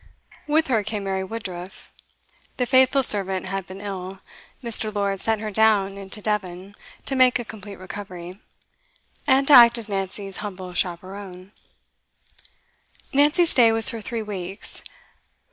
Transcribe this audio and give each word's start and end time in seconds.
With 0.47 0.65
her 0.65 0.81
came 0.83 1.03
Mary 1.03 1.23
Woodruff. 1.23 1.93
The 2.57 2.65
faithful 2.65 3.03
servant 3.03 3.45
had 3.45 3.67
been 3.67 3.81
ill; 3.81 4.17
Mr 4.63 4.91
Lord 4.91 5.19
sent 5.19 5.41
her 5.41 5.51
down 5.51 5.95
into 5.95 6.23
Devon 6.23 6.73
to 7.05 7.15
make 7.15 7.37
a 7.37 7.45
complete 7.45 7.75
recovery, 7.77 8.39
and 9.27 9.45
to 9.45 9.53
act 9.53 9.77
as 9.77 9.89
Nancy's 9.89 10.37
humble 10.37 10.73
chaperon. 10.73 11.51
Nancy's 13.13 13.51
stay 13.51 13.71
was 13.71 13.91
for 13.91 14.01
three 14.01 14.23
weeks. 14.23 14.81